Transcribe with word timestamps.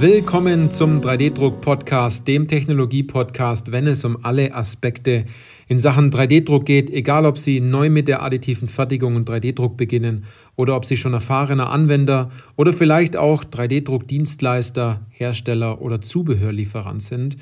Willkommen 0.00 0.72
zum 0.72 1.02
3D-Druck-Podcast, 1.02 2.26
dem 2.26 2.48
Technologie-Podcast, 2.48 3.70
wenn 3.70 3.86
es 3.86 4.02
um 4.02 4.24
alle 4.24 4.54
Aspekte 4.54 5.26
in 5.68 5.78
Sachen 5.78 6.10
3D-Druck 6.10 6.64
geht, 6.64 6.88
egal 6.88 7.26
ob 7.26 7.36
Sie 7.36 7.60
neu 7.60 7.90
mit 7.90 8.08
der 8.08 8.22
additiven 8.22 8.66
Fertigung 8.66 9.14
und 9.14 9.28
3D-Druck 9.28 9.76
beginnen 9.76 10.24
oder 10.56 10.74
ob 10.74 10.86
Sie 10.86 10.96
schon 10.96 11.12
erfahrener 11.12 11.68
Anwender 11.68 12.30
oder 12.56 12.72
vielleicht 12.72 13.18
auch 13.18 13.44
3D-Druck-Dienstleister, 13.44 15.02
Hersteller 15.10 15.82
oder 15.82 16.00
Zubehörlieferant 16.00 17.02
sind. 17.02 17.36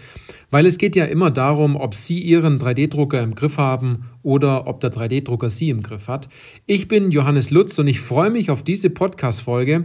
Weil 0.51 0.67
es 0.67 0.79
geht 0.79 0.97
ja 0.97 1.05
immer 1.05 1.31
darum, 1.31 1.77
ob 1.77 1.95
Sie 1.95 2.19
Ihren 2.19 2.59
3D-Drucker 2.59 3.23
im 3.23 3.37
Griff 3.37 3.59
haben 3.59 4.07
oder 4.25 4.67
ob 4.67 4.81
der 4.81 4.91
3D-Drucker 4.91 5.49
Sie 5.49 5.71
im 5.71 5.85
Griff 5.85 6.09
hat. 6.09 6.29
Ich 6.67 6.89
bin 6.89 7.13
Johannes 7.13 7.53
Lutz 7.53 7.79
und 7.79 7.87
ich 7.87 8.01
freue 8.01 8.31
mich 8.31 8.51
auf 8.51 8.65
diese 8.65 8.91
Podcast-Folge, 8.91 9.85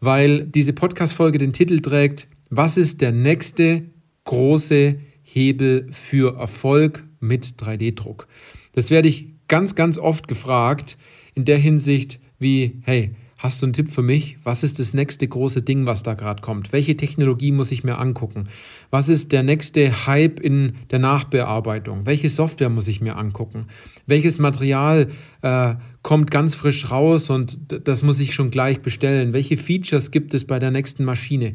weil 0.00 0.46
diese 0.46 0.72
Podcast-Folge 0.72 1.38
den 1.38 1.52
Titel 1.52 1.80
trägt, 1.80 2.26
was 2.48 2.76
ist 2.76 3.00
der 3.00 3.12
nächste 3.12 3.84
große 4.24 4.96
Hebel 5.22 5.88
für 5.92 6.36
Erfolg 6.38 7.04
mit 7.20 7.54
3D-Druck? 7.58 8.26
Das 8.72 8.90
werde 8.90 9.08
ich 9.08 9.28
ganz, 9.46 9.74
ganz 9.74 9.98
oft 9.98 10.26
gefragt 10.26 10.96
in 11.34 11.44
der 11.44 11.58
Hinsicht 11.58 12.18
wie, 12.38 12.80
hey, 12.82 13.14
hast 13.40 13.62
du 13.62 13.66
einen 13.66 13.72
Tipp 13.72 13.90
für 13.90 14.02
mich? 14.02 14.36
Was 14.44 14.62
ist 14.62 14.78
das 14.78 14.92
nächste 14.92 15.26
große 15.26 15.62
Ding, 15.62 15.86
was 15.86 16.02
da 16.02 16.12
gerade 16.12 16.42
kommt? 16.42 16.74
Welche 16.74 16.94
Technologie 16.96 17.52
muss 17.52 17.72
ich 17.72 17.82
mir 17.82 17.98
angucken? 17.98 18.48
Was 18.90 19.08
ist 19.08 19.32
der 19.32 19.42
nächste 19.42 20.06
Hype 20.06 20.40
in 20.40 20.74
der 20.90 20.98
Nachbearbeitung? 20.98 22.04
Welche 22.04 22.28
Software 22.28 22.68
muss 22.68 22.86
ich 22.86 23.00
mir 23.00 23.16
angucken? 23.16 23.66
Welches 24.06 24.38
Material 24.38 25.08
äh, 25.40 25.74
kommt 26.02 26.30
ganz 26.30 26.54
frisch 26.54 26.90
raus 26.90 27.30
und 27.30 27.58
das 27.88 28.02
muss 28.02 28.20
ich 28.20 28.34
schon 28.34 28.50
gleich 28.50 28.82
bestellen? 28.82 29.32
Welche 29.32 29.56
Features 29.56 30.10
gibt 30.10 30.34
es 30.34 30.44
bei 30.44 30.58
der 30.58 30.70
nächsten 30.70 31.04
Maschine? 31.04 31.54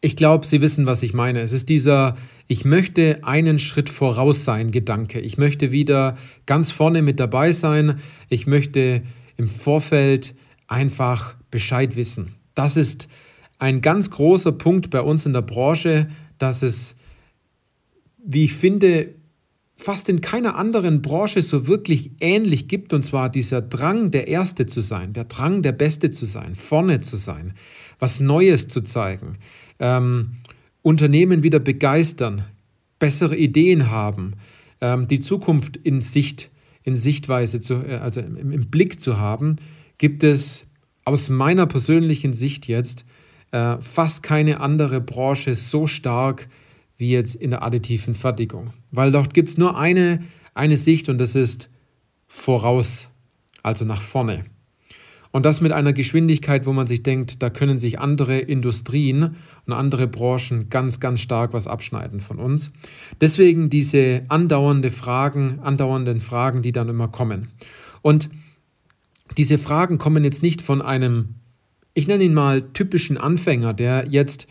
Ich 0.00 0.16
glaube, 0.16 0.46
Sie 0.46 0.62
wissen, 0.62 0.86
was 0.86 1.02
ich 1.02 1.12
meine. 1.12 1.42
Es 1.42 1.52
ist 1.52 1.68
dieser, 1.68 2.16
ich 2.48 2.64
möchte 2.64 3.20
einen 3.22 3.58
Schritt 3.58 3.90
voraus 3.90 4.44
sein 4.44 4.70
Gedanke. 4.70 5.20
Ich 5.20 5.36
möchte 5.36 5.72
wieder 5.72 6.16
ganz 6.46 6.70
vorne 6.70 7.02
mit 7.02 7.20
dabei 7.20 7.52
sein. 7.52 8.00
Ich 8.30 8.46
möchte 8.46 9.02
im 9.42 9.48
Vorfeld 9.48 10.36
einfach 10.68 11.34
Bescheid 11.50 11.96
wissen. 11.96 12.36
Das 12.54 12.76
ist 12.76 13.08
ein 13.58 13.80
ganz 13.80 14.10
großer 14.10 14.52
Punkt 14.52 14.88
bei 14.90 15.00
uns 15.00 15.26
in 15.26 15.32
der 15.32 15.42
Branche, 15.42 16.08
dass 16.38 16.62
es, 16.62 16.94
wie 18.24 18.44
ich 18.44 18.54
finde, 18.54 19.16
fast 19.74 20.08
in 20.08 20.20
keiner 20.20 20.54
anderen 20.54 21.02
Branche 21.02 21.42
so 21.42 21.66
wirklich 21.66 22.12
ähnlich 22.20 22.68
gibt, 22.68 22.92
und 22.92 23.02
zwar 23.02 23.30
dieser 23.30 23.60
Drang, 23.62 24.12
der 24.12 24.28
Erste 24.28 24.66
zu 24.66 24.80
sein, 24.80 25.12
der 25.12 25.24
Drang, 25.24 25.62
der 25.62 25.72
Beste 25.72 26.12
zu 26.12 26.24
sein, 26.24 26.54
vorne 26.54 27.00
zu 27.00 27.16
sein, 27.16 27.54
was 27.98 28.20
Neues 28.20 28.68
zu 28.68 28.82
zeigen, 28.82 29.38
ähm, 29.80 30.36
Unternehmen 30.82 31.42
wieder 31.42 31.58
begeistern, 31.58 32.44
bessere 33.00 33.36
Ideen 33.36 33.90
haben, 33.90 34.34
ähm, 34.80 35.08
die 35.08 35.18
Zukunft 35.18 35.78
in 35.78 36.00
Sicht 36.00 36.51
in 36.84 36.96
Sichtweise, 36.96 37.60
zu, 37.60 37.74
äh, 37.74 37.96
also 37.96 38.20
im, 38.20 38.52
im 38.52 38.70
Blick 38.70 39.00
zu 39.00 39.18
haben, 39.18 39.56
gibt 39.98 40.24
es 40.24 40.66
aus 41.04 41.30
meiner 41.30 41.66
persönlichen 41.66 42.32
Sicht 42.32 42.68
jetzt 42.68 43.04
äh, 43.50 43.76
fast 43.80 44.22
keine 44.22 44.60
andere 44.60 45.00
Branche 45.00 45.54
so 45.54 45.86
stark 45.86 46.48
wie 46.96 47.10
jetzt 47.10 47.36
in 47.36 47.50
der 47.50 47.62
additiven 47.62 48.14
Fertigung. 48.14 48.72
Weil 48.90 49.12
dort 49.12 49.34
gibt 49.34 49.48
es 49.48 49.58
nur 49.58 49.76
eine, 49.76 50.22
eine 50.54 50.76
Sicht 50.76 51.08
und 51.08 51.18
das 51.18 51.34
ist 51.34 51.68
voraus, 52.28 53.10
also 53.62 53.84
nach 53.84 54.02
vorne. 54.02 54.44
Und 55.32 55.46
das 55.46 55.62
mit 55.62 55.72
einer 55.72 55.94
Geschwindigkeit, 55.94 56.66
wo 56.66 56.74
man 56.74 56.86
sich 56.86 57.02
denkt, 57.02 57.42
da 57.42 57.48
können 57.48 57.78
sich 57.78 57.98
andere 57.98 58.38
Industrien 58.38 59.36
und 59.66 59.72
andere 59.72 60.06
Branchen 60.06 60.68
ganz, 60.68 61.00
ganz 61.00 61.20
stark 61.20 61.54
was 61.54 61.66
abschneiden 61.66 62.20
von 62.20 62.38
uns. 62.38 62.70
Deswegen 63.20 63.70
diese 63.70 64.22
andauernde 64.28 64.90
Fragen, 64.90 65.58
andauernden 65.62 66.20
Fragen, 66.20 66.62
die 66.62 66.72
dann 66.72 66.90
immer 66.90 67.08
kommen. 67.08 67.48
Und 68.02 68.28
diese 69.38 69.56
Fragen 69.56 69.96
kommen 69.96 70.22
jetzt 70.22 70.42
nicht 70.42 70.60
von 70.60 70.82
einem, 70.82 71.36
ich 71.94 72.06
nenne 72.06 72.24
ihn 72.24 72.34
mal 72.34 72.60
typischen 72.72 73.16
Anfänger, 73.16 73.72
der 73.72 74.06
jetzt 74.08 74.46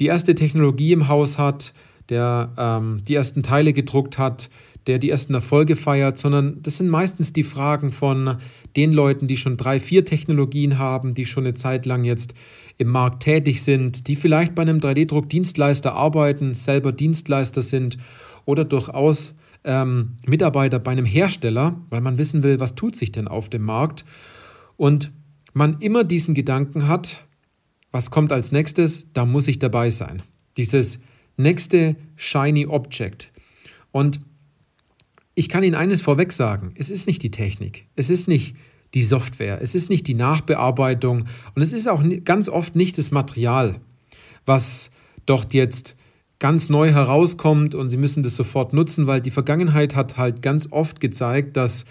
die 0.00 0.06
erste 0.06 0.34
Technologie 0.34 0.92
im 0.92 1.06
Haus 1.06 1.38
hat, 1.38 1.72
der 2.08 2.52
ähm, 2.58 3.02
die 3.06 3.14
ersten 3.14 3.44
Teile 3.44 3.72
gedruckt 3.72 4.18
hat, 4.18 4.50
der 4.86 4.98
die 4.98 5.10
ersten 5.10 5.34
Erfolge 5.34 5.76
feiert, 5.76 6.18
sondern 6.18 6.60
das 6.62 6.76
sind 6.78 6.88
meistens 6.88 7.32
die 7.32 7.44
Fragen 7.44 7.92
von 7.92 8.36
den 8.76 8.92
Leuten, 8.92 9.26
die 9.26 9.36
schon 9.36 9.56
drei, 9.56 9.80
vier 9.80 10.04
Technologien 10.04 10.78
haben, 10.78 11.14
die 11.14 11.26
schon 11.26 11.44
eine 11.44 11.54
Zeit 11.54 11.86
lang 11.86 12.04
jetzt 12.04 12.34
im 12.76 12.88
Markt 12.88 13.22
tätig 13.22 13.62
sind, 13.62 14.08
die 14.08 14.16
vielleicht 14.16 14.54
bei 14.54 14.62
einem 14.62 14.78
3D-Druck-Dienstleister 14.78 15.94
arbeiten, 15.94 16.54
selber 16.54 16.92
Dienstleister 16.92 17.62
sind 17.62 17.98
oder 18.44 18.64
durchaus 18.64 19.34
ähm, 19.64 20.16
Mitarbeiter 20.26 20.78
bei 20.78 20.92
einem 20.92 21.04
Hersteller, 21.04 21.80
weil 21.90 22.00
man 22.00 22.18
wissen 22.18 22.42
will, 22.42 22.60
was 22.60 22.74
tut 22.74 22.96
sich 22.96 23.12
denn 23.12 23.28
auf 23.28 23.48
dem 23.48 23.62
Markt. 23.62 24.04
Und 24.76 25.12
man 25.52 25.78
immer 25.80 26.04
diesen 26.04 26.34
Gedanken 26.34 26.88
hat, 26.88 27.24
was 27.92 28.10
kommt 28.10 28.32
als 28.32 28.50
nächstes, 28.50 29.06
da 29.12 29.24
muss 29.24 29.46
ich 29.46 29.60
dabei 29.60 29.88
sein. 29.88 30.22
Dieses 30.56 30.98
nächste 31.36 31.96
Shiny 32.16 32.66
Object. 32.66 33.30
Und 33.92 34.20
ich 35.34 35.48
kann 35.48 35.64
Ihnen 35.64 35.74
eines 35.74 36.00
vorweg 36.00 36.32
sagen, 36.32 36.74
es 36.76 36.90
ist 36.90 37.06
nicht 37.06 37.22
die 37.22 37.30
Technik, 37.30 37.86
es 37.96 38.10
ist 38.10 38.28
nicht 38.28 38.56
die 38.94 39.02
Software, 39.02 39.60
es 39.60 39.74
ist 39.74 39.90
nicht 39.90 40.06
die 40.06 40.14
Nachbearbeitung. 40.14 41.26
Und 41.54 41.62
es 41.62 41.72
ist 41.72 41.88
auch 41.88 42.02
ganz 42.24 42.48
oft 42.48 42.76
nicht 42.76 42.96
das 42.96 43.10
Material, 43.10 43.80
was 44.46 44.90
dort 45.26 45.52
jetzt 45.52 45.96
ganz 46.38 46.68
neu 46.68 46.90
herauskommt 46.90 47.74
und 47.74 47.88
Sie 47.88 47.96
müssen 47.96 48.22
das 48.22 48.36
sofort 48.36 48.72
nutzen, 48.72 49.06
weil 49.06 49.20
die 49.20 49.30
Vergangenheit 49.30 49.96
hat 49.96 50.16
halt 50.16 50.42
ganz 50.42 50.68
oft 50.70 51.00
gezeigt, 51.00 51.56
dass 51.56 51.84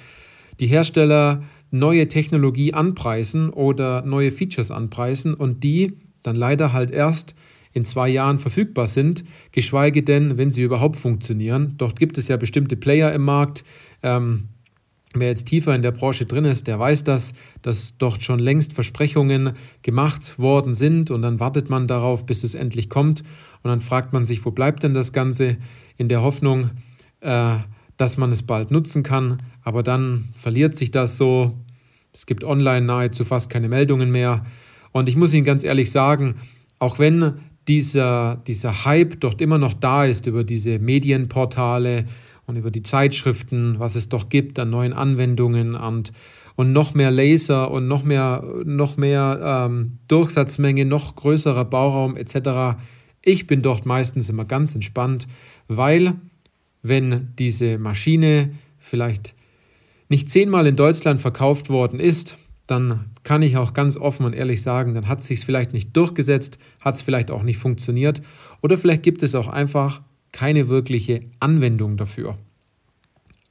die 0.60 0.68
Hersteller 0.68 1.44
neue 1.72 2.08
Technologie 2.08 2.74
anpreisen 2.74 3.50
oder 3.50 4.04
neue 4.04 4.32
Features 4.32 4.72
anpreisen 4.72 5.34
und 5.34 5.64
die 5.64 5.98
dann 6.22 6.36
leider 6.36 6.72
halt 6.72 6.92
erst 6.92 7.36
in 7.74 7.86
zwei 7.86 8.10
Jahren 8.10 8.40
verfügbar 8.40 8.88
sind, 8.88 9.24
geschweige 9.52 10.04
denn, 10.04 10.38
wenn 10.38 10.52
sie 10.52 10.64
überhaupt 10.64 10.96
funktionieren. 10.96 11.74
Dort 11.78 12.00
gibt 12.00 12.18
es 12.18 12.28
ja 12.28 12.38
bestimmte 12.38 12.78
Player 12.78 13.12
im 13.14 13.24
Markt. 13.24 13.64
Ähm, 14.04 14.50
wer 15.14 15.30
jetzt 15.30 15.46
tiefer 15.46 15.76
in 15.76 15.82
der 15.82 15.92
Branche 15.92 16.26
drin 16.26 16.46
ist, 16.46 16.68
der 16.68 16.80
weiß 16.80 17.04
das, 17.04 17.34
dass 17.62 17.98
dort 17.98 18.24
schon 18.24 18.40
längst 18.40 18.74
Versprechungen 18.74 19.54
gemacht 19.82 20.40
worden 20.40 20.74
sind 20.74 21.12
und 21.12 21.22
dann 21.22 21.40
wartet 21.40 21.70
man 21.70 21.88
darauf, 21.88 22.26
bis 22.26 22.44
es 22.44 22.56
endlich 22.56 22.90
kommt 22.90 23.22
und 23.64 23.70
dann 23.70 23.82
fragt 23.82 24.14
man 24.14 24.24
sich, 24.24 24.46
wo 24.46 24.52
bleibt 24.52 24.84
denn 24.84 24.94
das 24.94 25.14
Ganze 25.14 25.58
in 25.98 26.10
der 26.10 26.22
Hoffnung, 26.22 26.72
äh, 27.22 27.58
dass 27.98 28.18
man 28.18 28.32
es 28.32 28.44
bald 28.44 28.72
nutzen 28.72 29.04
kann, 29.04 29.38
aber 29.64 29.84
dann 29.84 30.30
verliert 30.36 30.76
sich 30.76 30.92
das 30.92 31.18
so. 31.18 31.58
Es 32.12 32.26
gibt 32.26 32.44
online 32.44 32.86
nahezu 32.86 33.24
fast 33.24 33.50
keine 33.50 33.70
Meldungen 33.70 34.12
mehr. 34.12 34.46
Und 34.92 35.10
ich 35.10 35.16
muss 35.16 35.34
Ihnen 35.34 35.46
ganz 35.46 35.64
ehrlich 35.64 35.90
sagen, 35.90 36.36
auch 36.80 37.00
wenn 37.00 37.40
dieser, 37.68 38.42
dieser 38.48 38.86
Hype 38.86 39.20
dort 39.20 39.42
immer 39.42 39.58
noch 39.58 39.74
da 39.74 40.06
ist 40.06 40.28
über 40.28 40.44
diese 40.44 40.80
Medienportale 40.80 42.06
und 42.46 42.58
über 42.58 42.72
die 42.72 42.84
Zeitschriften, 42.84 43.76
was 43.80 43.96
es 43.96 44.10
doch 44.10 44.30
gibt 44.30 44.60
an 44.60 44.70
neuen 44.70 44.94
Anwendungen 44.94 45.76
und, 45.76 46.12
und 46.56 46.74
noch 46.74 46.94
mehr 46.94 47.12
Laser 47.12 47.72
und 47.72 47.88
noch 47.88 48.04
mehr, 48.04 48.44
noch 48.66 48.98
mehr 48.98 49.68
ähm, 49.70 50.00
Durchsatzmenge, 50.08 50.86
noch 50.86 51.16
größerer 51.16 51.66
Bauraum 51.66 52.18
etc. 52.18 52.78
Ich 53.22 53.48
bin 53.48 53.62
dort 53.62 53.86
meistens 53.86 54.30
immer 54.30 54.46
ganz 54.46 54.76
entspannt, 54.76 55.28
weil 55.68 56.14
wenn 56.82 57.30
diese 57.40 57.78
Maschine 57.78 58.52
vielleicht 58.78 59.34
nicht 60.10 60.30
zehnmal 60.30 60.68
in 60.68 60.76
Deutschland 60.76 61.22
verkauft 61.22 61.70
worden 61.70 62.00
ist, 62.00 62.38
dann 62.68 63.12
kann 63.24 63.42
ich 63.42 63.58
auch 63.58 63.74
ganz 63.74 63.98
offen 63.98 64.26
und 64.26 64.34
ehrlich 64.34 64.62
sagen, 64.62 64.94
dann 64.94 65.08
hat 65.08 65.20
es 65.20 65.28
sich 65.28 65.42
vielleicht 65.42 65.74
nicht 65.74 65.96
durchgesetzt, 65.96 66.60
hat 66.80 66.96
es 66.96 67.02
vielleicht 67.02 67.32
auch 67.32 67.44
nicht 67.44 67.58
funktioniert 67.58 68.22
oder 68.62 68.78
vielleicht 68.78 69.04
gibt 69.04 69.24
es 69.24 69.36
auch 69.36 69.48
einfach 69.48 70.02
keine 70.32 70.70
wirkliche 70.70 71.22
Anwendung 71.40 71.98
dafür. 71.98 72.38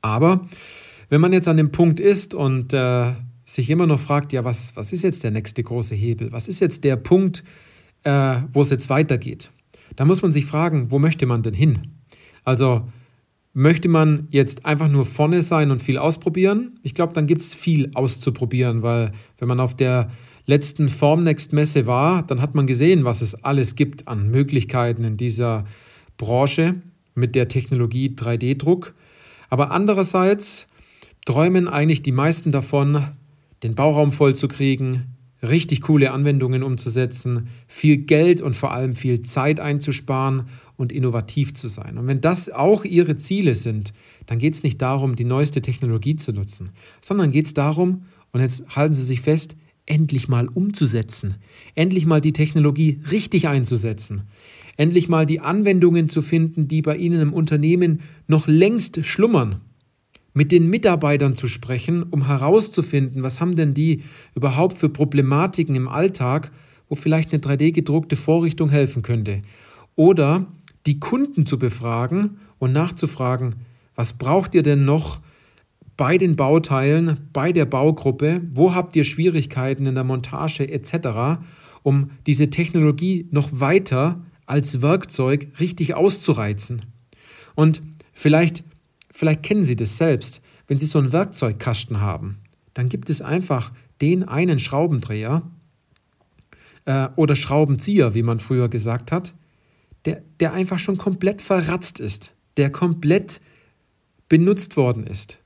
Aber 0.01 0.47
wenn 1.09 1.21
man 1.21 1.33
jetzt 1.33 1.49
an 1.49 1.57
dem 1.57 1.73
Punkt 1.73 2.01
ist 2.01 2.35
und 2.35 2.73
äh, 2.73 3.13
sich 3.45 3.71
immer 3.71 3.87
noch 3.87 4.01
fragt, 4.01 4.33
ja, 4.33 4.45
was, 4.45 4.75
was 4.77 4.93
ist 4.93 5.03
jetzt 5.03 5.25
der 5.25 5.31
nächste 5.31 5.63
große 5.63 5.95
Hebel? 5.95 6.33
Was 6.33 6.49
ist 6.49 6.61
jetzt 6.61 6.85
der 6.85 6.97
Punkt, 6.97 7.45
äh, 8.05 8.37
wo 8.51 8.63
es 8.63 8.71
jetzt 8.71 8.89
weitergeht? 8.89 9.51
Da 9.95 10.05
muss 10.05 10.23
man 10.23 10.33
sich 10.33 10.47
fragen, 10.47 10.91
wo 10.91 10.99
möchte 10.99 11.27
man 11.27 11.43
denn 11.43 11.55
hin? 11.55 11.99
Also 12.45 12.89
Möchte 13.55 13.89
man 13.89 14.29
jetzt 14.31 14.65
einfach 14.65 14.89
nur 14.89 15.05
vorne 15.05 15.43
sein 15.43 15.71
und 15.71 15.83
viel 15.83 15.99
ausprobieren? 15.99 16.79
Ich 16.83 16.95
glaube, 16.95 17.13
dann 17.13 17.27
gibt 17.27 17.43
es 17.43 17.55
viel 17.55 17.91
auszuprobieren, 17.95 18.83
weil 18.83 19.13
wenn 19.39 19.49
man 19.49 19.61
auf 19.61 19.77
der 19.77 20.11
letzten 20.47 20.89
Formnext-Messe 20.89 21.87
war, 21.87 22.23
dann 22.27 22.41
hat 22.41 22.55
man 22.55 22.67
gesehen, 22.67 23.05
was 23.05 23.21
es 23.21 23.35
alles 23.45 23.75
gibt 23.75 24.09
an 24.09 24.31
Möglichkeiten 24.31 25.05
in 25.05 25.17
dieser 25.19 25.67
Branche 26.17 26.77
mit 27.15 27.35
der 27.35 27.49
Technologie 27.49 28.15
3D-Druck. 28.17 28.95
Aber 29.51 29.71
andererseits 29.71 30.67
träumen 31.27 31.69
eigentlich 31.69 32.03
die 32.03 32.13
meisten 32.13 32.53
davon, 32.53 33.03
den 33.63 33.75
Bauraum 33.75 34.13
voll 34.13 34.35
zu 34.35 34.49
kriegen, 34.49 35.15
richtig 35.43 35.83
coole 35.83 36.13
Anwendungen 36.13 36.63
umzusetzen, 36.63 37.49
viel 37.67 37.99
Geld 37.99 38.41
und 38.41 38.57
vor 38.57 38.73
allem 38.73 38.95
viel 38.95 39.21
Zeit 39.21 39.61
einzusparen 39.61 40.49
und 40.83 40.93
innovativ 40.93 41.55
zu 41.55 41.69
sein. 41.69 41.97
Und 41.97 42.07
wenn 42.07 42.21
das 42.21 42.51
auch 42.51 42.85
Ihre 42.85 43.17
Ziele 43.17 43.55
sind, 43.55 43.95
dann 44.27 44.39
geht 44.39 44.55
es 44.55 44.63
nicht 44.63 44.83
darum, 44.83 45.17
die 45.17 45.25
neueste 45.25 45.63
Technologie 45.63 46.17
zu 46.17 46.33
nutzen, 46.33 46.71
sondern 47.01 47.31
geht 47.31 47.47
es 47.47 47.55
darum, 47.55 48.03
und 48.33 48.41
jetzt 48.41 48.65
halten 48.75 48.95
Sie 48.95 49.03
sich 49.03 49.21
fest, 49.21 49.57
endlich 49.87 50.29
mal 50.29 50.49
umzusetzen, 50.49 51.37
endlich 51.75 52.07
mal 52.07 52.21
die 52.21 52.33
Technologie 52.33 53.01
richtig 53.11 53.49
einzusetzen, 53.49 54.23
endlich 54.77 55.09
mal 55.09 55.27
die 55.27 55.41
Anwendungen 55.41 56.09
zu 56.09 56.23
finden, 56.23 56.69
die 56.69 56.83
bei 56.83 56.97
Ihnen 56.97 57.21
im 57.21 57.33
Unternehmen 57.33 58.01
noch 58.27 58.47
längst 58.47 59.05
schlummern 59.05 59.61
mit 60.35 60.51
den 60.51 60.71
Mitarbeitern 60.71 61.35
zu 61.35 61.47
sprechen, 61.47 62.05
um 62.05 62.27
herauszufinden, 62.27 63.23
was 63.23 63.41
haben 63.41 63.55
denn 63.57 63.75
die 63.75 64.03
überhaupt 64.35 64.79
für 64.79 64.89
Problematiken 64.89 65.75
im 65.75 65.89
Alltag, 65.89 66.51
wo 66.89 66.95
vielleicht 66.95 67.33
eine 67.33 67.43
3D-gedruckte 67.43 68.17
Vorrichtung 68.17 68.71
helfen 68.71 69.03
könnte. 69.03 69.43
Oder 69.95 70.47
die 70.87 71.01
Kunden 71.01 71.47
zu 71.47 71.59
befragen 71.59 72.39
und 72.59 72.73
nachzufragen, 72.73 73.57
was 73.95 74.15
braucht 74.15 74.55
ihr 74.55 74.63
denn 74.63 74.85
noch 74.85 75.21
bei 75.97 76.19
den 76.19 76.37
Bauteilen, 76.37 77.29
bei 77.33 77.53
der 77.53 77.67
Baugruppe, 77.67 78.41
wo 78.51 78.75
habt 78.75 78.97
ihr 78.97 79.05
Schwierigkeiten 79.05 79.87
in 79.87 79.95
der 79.95 80.05
Montage 80.05 80.69
etc., 80.69 81.41
um 81.83 82.11
diese 82.27 82.49
Technologie 82.51 83.29
noch 83.31 83.49
weiter 83.53 84.23
als 84.47 84.83
Werkzeug 84.83 85.49
richtig 85.61 85.95
auszureizen. 85.95 86.83
Und 87.55 87.83
vielleicht 88.13 88.65
Vielleicht 89.13 89.43
kennen 89.43 89.63
Sie 89.63 89.77
das 89.77 89.99
selbst. 89.99 90.43
Wenn 90.67 90.79
Sie 90.79 90.87
so 90.87 90.99
einen 90.99 91.13
Werkzeugkasten 91.13 92.01
haben, 92.01 92.39
dann 92.75 92.89
gibt 92.89 93.11
es 93.11 93.21
einfach 93.21 93.71
den 94.01 94.27
einen 94.27 94.59
Schraubendreher 94.59 95.43
äh, 96.87 97.09
oder 97.15 97.37
Schraubenzieher, 97.37 98.15
wie 98.15 98.23
man 98.23 98.41
früher 98.41 98.69
gesagt 98.69 99.13
hat, 99.13 99.35
der, 100.05 100.23
der 100.41 100.53
einfach 100.53 100.79
schon 100.79 100.99
komplett 100.99 101.43
verratzt 101.43 102.01
ist, 102.01 102.33
der 102.57 102.71
komplett 102.71 103.41
benutzt 104.29 104.77
worden 104.77 105.07
ist, 105.07 105.39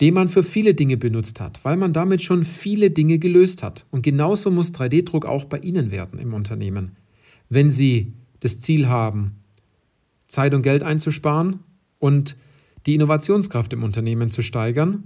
den 0.00 0.14
man 0.14 0.28
für 0.28 0.42
viele 0.42 0.74
Dinge 0.74 0.96
benutzt 0.96 1.40
hat, 1.40 1.64
weil 1.64 1.76
man 1.76 1.92
damit 1.92 2.22
schon 2.22 2.44
viele 2.44 2.90
Dinge 2.90 3.18
gelöst 3.18 3.62
hat. 3.62 3.86
Und 3.90 4.02
genauso 4.02 4.50
muss 4.50 4.72
3D-Druck 4.72 5.24
auch 5.24 5.44
bei 5.44 5.58
Ihnen 5.58 5.90
werden 5.90 6.18
im 6.18 6.34
Unternehmen. 6.34 6.96
Wenn 7.48 7.70
Sie 7.70 8.12
das 8.40 8.60
Ziel 8.60 8.88
haben, 8.88 9.36
Zeit 10.26 10.54
und 10.54 10.62
Geld 10.62 10.82
einzusparen 10.82 11.60
und 11.98 12.36
die 12.86 12.94
Innovationskraft 12.94 13.72
im 13.72 13.82
Unternehmen 13.82 14.30
zu 14.30 14.42
steigern 14.42 15.04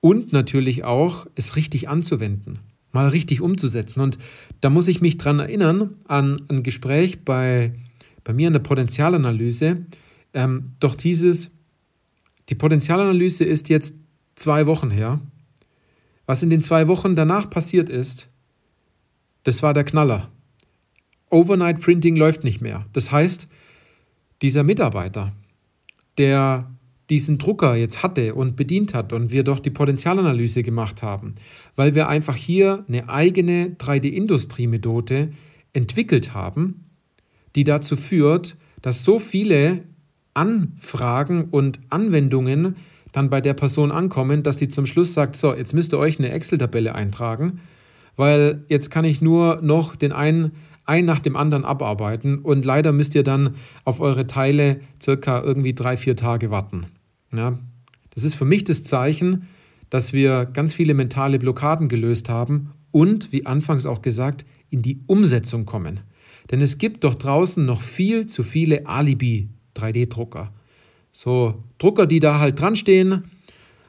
und 0.00 0.32
natürlich 0.32 0.84
auch 0.84 1.26
es 1.34 1.56
richtig 1.56 1.88
anzuwenden, 1.88 2.58
mal 2.92 3.08
richtig 3.08 3.40
umzusetzen. 3.40 4.00
Und 4.00 4.18
da 4.60 4.70
muss 4.70 4.88
ich 4.88 5.00
mich 5.00 5.18
dran 5.18 5.38
erinnern 5.38 5.96
an 6.06 6.42
ein 6.48 6.62
Gespräch 6.62 7.24
bei, 7.24 7.72
bei 8.26 8.32
mir 8.32 8.48
in 8.48 8.52
der 8.52 8.60
Potenzialanalyse. 8.60 9.86
Ähm, 10.34 10.72
doch 10.80 10.96
dieses, 10.96 11.52
die 12.48 12.56
Potenzialanalyse 12.56 13.44
ist 13.44 13.68
jetzt 13.68 13.94
zwei 14.34 14.66
Wochen 14.66 14.90
her. 14.90 15.20
Was 16.26 16.42
in 16.42 16.50
den 16.50 16.60
zwei 16.60 16.88
Wochen 16.88 17.14
danach 17.14 17.48
passiert 17.48 17.88
ist, 17.88 18.28
das 19.44 19.62
war 19.62 19.72
der 19.72 19.84
Knaller. 19.84 20.28
Overnight 21.30 21.80
Printing 21.80 22.16
läuft 22.16 22.42
nicht 22.42 22.60
mehr. 22.60 22.86
Das 22.92 23.12
heißt, 23.12 23.46
dieser 24.42 24.64
Mitarbeiter, 24.64 25.32
der 26.18 26.72
diesen 27.08 27.38
Drucker 27.38 27.76
jetzt 27.76 28.02
hatte 28.02 28.34
und 28.34 28.56
bedient 28.56 28.92
hat 28.92 29.12
und 29.12 29.30
wir 29.30 29.44
doch 29.44 29.60
die 29.60 29.70
Potenzialanalyse 29.70 30.64
gemacht 30.64 31.04
haben, 31.04 31.36
weil 31.76 31.94
wir 31.94 32.08
einfach 32.08 32.34
hier 32.34 32.84
eine 32.88 33.08
eigene 33.08 33.76
3D-Industriemethode 33.78 35.30
entwickelt 35.72 36.34
haben, 36.34 36.85
die 37.56 37.64
dazu 37.64 37.96
führt, 37.96 38.56
dass 38.82 39.02
so 39.02 39.18
viele 39.18 39.82
Anfragen 40.34 41.46
und 41.50 41.80
Anwendungen 41.90 42.76
dann 43.12 43.30
bei 43.30 43.40
der 43.40 43.54
Person 43.54 43.90
ankommen, 43.90 44.42
dass 44.42 44.56
die 44.56 44.68
zum 44.68 44.86
Schluss 44.86 45.14
sagt, 45.14 45.36
so, 45.36 45.54
jetzt 45.54 45.72
müsst 45.72 45.92
ihr 45.94 45.98
euch 45.98 46.18
eine 46.18 46.30
Excel-Tabelle 46.30 46.94
eintragen, 46.94 47.60
weil 48.14 48.64
jetzt 48.68 48.90
kann 48.90 49.06
ich 49.06 49.22
nur 49.22 49.60
noch 49.62 49.96
den 49.96 50.12
einen 50.12 50.52
ein 50.84 51.04
nach 51.04 51.18
dem 51.18 51.34
anderen 51.34 51.64
abarbeiten 51.64 52.38
und 52.38 52.64
leider 52.64 52.92
müsst 52.92 53.14
ihr 53.14 53.24
dann 53.24 53.56
auf 53.84 53.98
eure 54.00 54.26
Teile 54.26 54.80
circa 55.02 55.42
irgendwie 55.42 55.74
drei, 55.74 55.96
vier 55.96 56.14
Tage 56.14 56.50
warten. 56.50 56.86
Ja, 57.32 57.58
das 58.14 58.22
ist 58.22 58.36
für 58.36 58.44
mich 58.44 58.64
das 58.64 58.84
Zeichen, 58.84 59.48
dass 59.90 60.12
wir 60.12 60.44
ganz 60.44 60.74
viele 60.74 60.94
mentale 60.94 61.38
Blockaden 61.38 61.88
gelöst 61.88 62.28
haben 62.28 62.72
und, 62.92 63.32
wie 63.32 63.46
anfangs 63.46 63.84
auch 63.84 64.00
gesagt, 64.00 64.44
in 64.70 64.82
die 64.82 65.00
Umsetzung 65.06 65.66
kommen. 65.66 66.00
Denn 66.50 66.60
es 66.60 66.78
gibt 66.78 67.04
doch 67.04 67.14
draußen 67.14 67.64
noch 67.64 67.80
viel 67.80 68.26
zu 68.26 68.42
viele 68.42 68.86
Alibi-3D-Drucker. 68.86 70.52
So 71.12 71.62
Drucker, 71.78 72.06
die 72.06 72.20
da 72.20 72.38
halt 72.38 72.60
dran 72.60 72.76
stehen, 72.76 73.24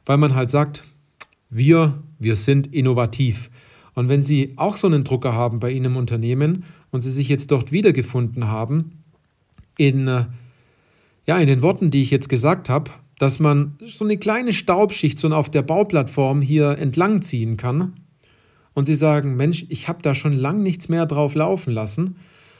weil 0.05 0.17
man 0.17 0.35
halt 0.35 0.49
sagt, 0.49 0.83
wir, 1.49 2.01
wir 2.19 2.35
sind 2.35 2.73
innovativ. 2.73 3.49
Und 3.93 4.09
wenn 4.09 4.23
Sie 4.23 4.53
auch 4.57 4.75
so 4.75 4.87
einen 4.87 5.03
Drucker 5.03 5.33
haben 5.33 5.59
bei 5.59 5.71
Ihnen 5.71 5.85
im 5.85 5.97
Unternehmen 5.97 6.63
und 6.91 7.01
Sie 7.01 7.11
sich 7.11 7.29
jetzt 7.29 7.51
dort 7.51 7.71
wiedergefunden 7.71 8.47
haben, 8.47 9.03
in, 9.77 10.07
äh, 10.07 10.25
ja, 11.25 11.37
in 11.37 11.47
den 11.47 11.61
Worten, 11.61 11.91
die 11.91 12.01
ich 12.01 12.11
jetzt 12.11 12.29
gesagt 12.29 12.69
habe, 12.69 12.91
dass 13.19 13.39
man 13.39 13.77
so 13.85 14.05
eine 14.05 14.17
kleine 14.17 14.53
Staubschicht 14.53 15.19
so 15.19 15.27
auf 15.29 15.49
der 15.49 15.63
Bauplattform 15.63 16.41
hier 16.41 16.77
entlang 16.77 17.21
ziehen 17.21 17.57
kann. 17.57 17.93
Und 18.73 18.85
sie 18.85 18.95
sagen, 18.95 19.35
Mensch, 19.35 19.65
ich 19.69 19.87
habe 19.87 20.03
da 20.03 20.13
schon 20.13 20.33
lang 20.33 20.61
nichts 20.61 20.87
mehr 20.87 21.07
drauf 21.07 21.33
laufen 21.33 21.73
lassen. 21.73 22.17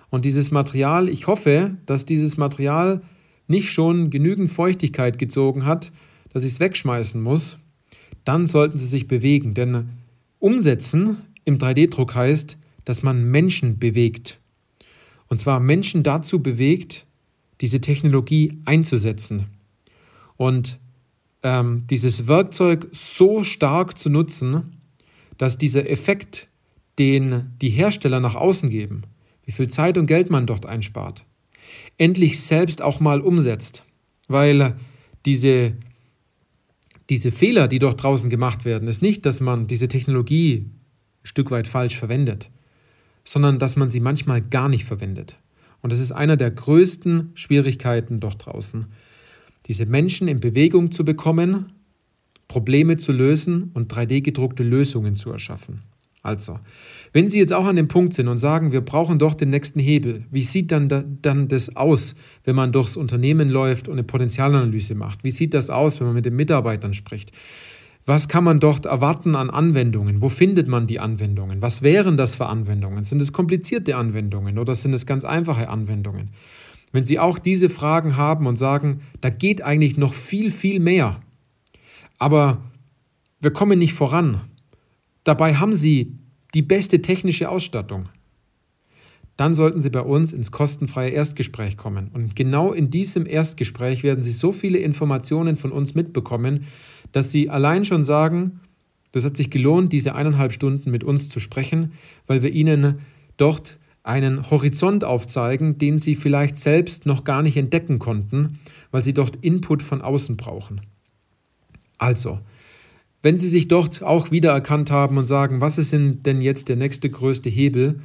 Und 0.10 0.26
dieses 0.26 0.52
Material, 0.52 1.10
ich 1.10 1.28
hoffe, 1.28 1.78
dass 1.86 2.06
dieses 2.06 2.38
Material 2.38 3.02
nicht 3.48 3.72
schon 3.72 4.10
genügend 4.10 4.50
Feuchtigkeit 4.50 5.18
gezogen 5.20 5.66
hat, 5.66 5.92
dass 6.34 6.44
ich 6.44 6.54
es 6.54 6.60
wegschmeißen 6.60 7.22
muss. 7.22 7.58
Dann 8.24 8.48
sollten 8.48 8.78
Sie 8.78 8.88
sich 8.88 9.08
bewegen, 9.08 9.54
denn 9.54 9.90
umsetzen 10.40 11.18
im 11.46 11.58
3D-Druck 11.58 12.14
heißt, 12.14 12.58
dass 12.86 13.04
man 13.04 13.30
Menschen 13.32 13.80
bewegt. 13.80 14.40
Und 15.28 15.40
zwar 15.40 15.60
Menschen 15.60 16.04
dazu 16.04 16.42
bewegt, 16.42 17.06
diese 17.62 17.82
Technologie 17.82 18.60
einzusetzen 18.66 19.48
und 20.38 20.80
ähm, 21.44 21.86
dieses 21.90 22.28
Werkzeug 22.28 22.88
so 22.92 23.44
stark 23.44 23.98
zu 23.98 24.10
nutzen, 24.10 24.78
dass 25.38 25.58
dieser 25.58 25.90
Effekt, 25.90 26.48
den 27.00 27.52
die 27.62 27.70
Hersteller 27.70 28.20
nach 28.20 28.36
außen 28.36 28.70
geben, 28.70 29.04
wie 29.48 29.54
viel 29.54 29.70
Zeit 29.70 29.98
und 29.98 30.06
Geld 30.06 30.30
man 30.30 30.46
dort 30.46 30.66
einspart, 30.66 31.26
endlich 31.98 32.40
selbst 32.40 32.82
auch 32.82 33.00
mal 33.00 33.22
umsetzt. 33.22 33.84
Weil 34.28 34.76
diese, 35.26 35.74
diese 37.10 37.32
Fehler, 37.32 37.70
die 37.70 37.80
dort 37.80 38.04
draußen 38.04 38.30
gemacht 38.30 38.66
werden, 38.66 38.90
ist 38.90 39.02
nicht, 39.02 39.26
dass 39.26 39.40
man 39.40 39.66
diese 39.66 39.88
Technologie 39.88 40.66
ein 41.24 41.26
Stück 41.26 41.50
weit 41.50 41.68
falsch 41.68 41.96
verwendet, 41.98 42.52
sondern 43.24 43.58
dass 43.58 43.78
man 43.78 43.90
sie 43.90 44.02
manchmal 44.02 44.42
gar 44.42 44.68
nicht 44.68 44.84
verwendet. 44.84 45.38
Und 45.82 45.94
das 45.94 46.00
ist 46.00 46.12
einer 46.12 46.36
der 46.36 46.52
größten 46.52 47.32
Schwierigkeiten 47.34 48.20
dort 48.20 48.46
draußen, 48.46 48.88
diese 49.68 49.86
Menschen 49.86 50.28
in 50.28 50.42
Bewegung 50.42 50.92
zu 50.92 51.06
bekommen, 51.06 51.72
Probleme 52.50 52.98
zu 52.98 53.14
lösen 53.14 53.72
und 53.74 53.94
3D-gedruckte 53.94 54.64
Lösungen 54.64 55.16
zu 55.16 55.32
erschaffen. 55.32 55.84
Also, 56.28 56.60
wenn 57.14 57.30
Sie 57.30 57.40
jetzt 57.40 57.54
auch 57.54 57.66
an 57.66 57.78
dem 57.78 57.88
Punkt 57.88 58.14
sind 58.14 58.28
und 58.28 58.36
sagen, 58.36 58.74
wir 58.74 58.82
brauchen 58.82 59.18
doch 59.18 59.34
den 59.34 59.50
nächsten 59.50 59.80
Hebel, 59.80 60.26
wie 60.30 60.44
sieht 60.44 60.74
dann, 60.74 60.90
da, 60.90 61.06
dann 61.22 61.48
das 61.48 61.78
aus, 61.78 62.16
wenn 62.44 62.54
man 62.54 62.74
durchs 62.74 62.98
Unternehmen 62.98 63.48
läuft 63.48 63.88
und 63.88 63.94
eine 63.94 64.04
Potenzialanalyse 64.04 64.94
macht? 64.94 65.24
Wie 65.24 65.30
sieht 65.30 65.54
das 65.54 65.70
aus, 65.70 66.02
wenn 66.02 66.08
man 66.08 66.16
mit 66.16 66.26
den 66.26 66.36
Mitarbeitern 66.36 66.94
spricht? 66.94 67.32
Was 68.06 68.28
kann 68.28 68.44
man 68.44 68.60
dort 68.60 68.86
erwarten 68.86 69.38
an 69.38 69.50
Anwendungen? 69.50 70.22
Wo 70.22 70.28
findet 70.28 70.68
man 70.68 70.86
die 70.86 71.00
Anwendungen? 71.00 71.62
Was 71.62 71.82
wären 71.82 72.18
das 72.18 72.36
für 72.36 72.48
Anwendungen? 72.48 73.06
Sind 73.06 73.22
es 73.22 73.32
komplizierte 73.32 73.96
Anwendungen 73.96 74.60
oder 74.60 74.76
sind 74.76 74.92
es 74.92 75.06
ganz 75.06 75.24
einfache 75.24 75.70
Anwendungen? 75.70 76.32
Wenn 76.92 77.06
Sie 77.06 77.20
auch 77.20 77.40
diese 77.40 77.70
Fragen 77.70 78.18
haben 78.18 78.48
und 78.48 78.58
sagen, 78.58 79.00
da 79.22 79.30
geht 79.30 79.62
eigentlich 79.62 79.96
noch 79.96 80.14
viel, 80.14 80.52
viel 80.52 80.82
mehr, 80.82 81.22
aber 82.20 82.58
wir 83.40 83.52
kommen 83.52 83.80
nicht 83.80 83.94
voran, 83.94 84.42
dabei 85.28 85.56
haben 85.56 85.76
Sie 85.76 86.14
die 86.54 86.62
beste 86.62 87.02
technische 87.02 87.50
Ausstattung, 87.50 88.10
dann 89.36 89.54
sollten 89.54 89.82
Sie 89.82 89.90
bei 89.90 90.02
uns 90.02 90.34
ins 90.34 90.52
kostenfreie 90.52 91.12
Erstgespräch 91.12 91.78
kommen. 91.78 92.10
Und 92.14 92.36
genau 92.36 92.74
in 92.74 92.90
diesem 92.90 93.26
Erstgespräch 93.28 94.04
werden 94.04 94.24
Sie 94.24 94.32
so 94.32 94.52
viele 94.52 94.80
Informationen 94.80 95.56
von 95.56 95.72
uns 95.72 95.94
mitbekommen, 95.94 96.66
dass 97.12 97.32
Sie 97.32 97.50
allein 97.50 97.86
schon 97.86 98.04
sagen, 98.04 98.60
das 99.12 99.26
hat 99.26 99.38
sich 99.38 99.52
gelohnt, 99.52 99.94
diese 99.94 100.16
eineinhalb 100.16 100.54
Stunden 100.54 100.92
mit 100.92 101.04
uns 101.04 101.30
zu 101.30 101.40
sprechen, 101.40 101.94
weil 102.26 102.42
wir 102.42 102.52
Ihnen 102.52 103.00
dort 103.38 103.78
einen 104.08 104.50
Horizont 104.50 105.04
aufzeigen, 105.04 105.78
den 105.78 106.00
sie 106.00 106.16
vielleicht 106.16 106.58
selbst 106.58 107.06
noch 107.06 107.26
gar 107.26 107.42
nicht 107.42 107.58
entdecken 107.58 108.00
konnten, 108.00 108.60
weil 108.90 109.04
sie 109.04 109.14
dort 109.14 109.36
Input 109.38 109.84
von 109.84 110.02
außen 110.02 110.38
brauchen. 110.38 110.82
Also, 111.98 112.40
Wenn 113.28 113.38
Sie 113.38 113.50
sich 113.50 113.68
dort 113.68 114.04
auch 114.04 114.32
wiedererkannt 114.32 114.90
haben 114.90 115.18
und 115.18 115.26
sagen, 115.26 115.60
was 115.60 115.78
ist 115.78 115.92
denn 115.92 116.42
jetzt 116.42 116.70
der 116.70 116.78
nächste 116.78 117.10
größte 117.10 117.50
Hebel 117.50 118.00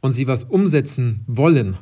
und 0.00 0.12
Sie 0.12 0.26
was 0.26 0.44
umsetzen 0.44 1.24
wollen, 1.26 1.76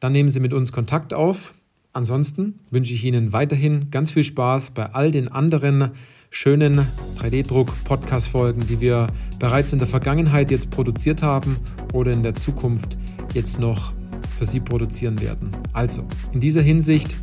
dann 0.00 0.10
nehmen 0.10 0.30
Sie 0.30 0.40
mit 0.40 0.52
uns 0.52 0.72
Kontakt 0.72 1.14
auf. 1.14 1.54
Ansonsten 1.92 2.58
wünsche 2.72 2.92
ich 2.92 3.04
Ihnen 3.04 3.32
weiterhin 3.32 3.92
ganz 3.92 4.10
viel 4.10 4.24
Spaß 4.24 4.72
bei 4.72 4.86
all 4.86 5.12
den 5.12 5.28
anderen 5.28 5.92
schönen 6.30 6.80
3D-Druck-Podcast-Folgen, 7.20 8.66
die 8.66 8.80
wir 8.80 9.06
bereits 9.38 9.72
in 9.72 9.78
der 9.78 9.86
Vergangenheit 9.86 10.50
jetzt 10.50 10.70
produziert 10.70 11.22
haben 11.22 11.58
oder 11.92 12.10
in 12.10 12.24
der 12.24 12.34
Zukunft 12.34 12.98
jetzt 13.32 13.60
noch 13.60 13.92
für 14.36 14.44
Sie 14.44 14.58
produzieren 14.58 15.20
werden. 15.20 15.52
Also, 15.72 16.02
in 16.32 16.40
dieser 16.40 16.62
Hinsicht 16.62 17.14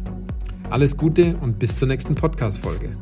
alles 0.70 0.96
Gute 0.96 1.36
und 1.42 1.60
bis 1.60 1.76
zur 1.76 1.90
nächsten 1.90 2.16
Podcast-Folge. 2.16 2.96